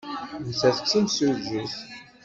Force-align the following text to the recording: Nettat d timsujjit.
Nettat 0.47 0.77
d 0.83 0.85
timsujjit. 0.91 1.75